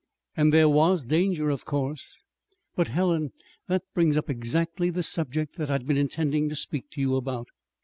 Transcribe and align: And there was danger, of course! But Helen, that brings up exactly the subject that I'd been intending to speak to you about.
And 0.35 0.51
there 0.51 0.67
was 0.67 1.05
danger, 1.05 1.51
of 1.51 1.63
course! 1.65 2.23
But 2.75 2.87
Helen, 2.87 3.33
that 3.67 3.83
brings 3.93 4.17
up 4.17 4.31
exactly 4.31 4.89
the 4.89 5.03
subject 5.03 5.57
that 5.57 5.69
I'd 5.69 5.85
been 5.85 5.95
intending 5.95 6.49
to 6.49 6.55
speak 6.55 6.89
to 6.93 7.01
you 7.01 7.15
about. 7.15 7.49